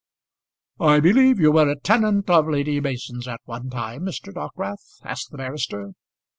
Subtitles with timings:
[0.79, 4.33] "I believe you were a tenant of Lady Mason's at one time, Mr.
[4.33, 5.91] Dockwrath?" asked the barrister.